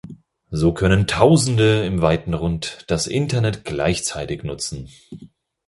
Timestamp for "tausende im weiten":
1.05-2.33